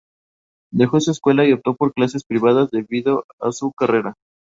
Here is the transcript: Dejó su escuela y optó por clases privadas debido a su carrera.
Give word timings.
Dejó 0.73 0.99
su 0.99 1.11
escuela 1.11 1.45
y 1.45 1.51
optó 1.53 1.75
por 1.75 1.93
clases 1.93 2.23
privadas 2.23 2.71
debido 2.71 3.25
a 3.39 3.51
su 3.51 3.71
carrera. 3.71 4.15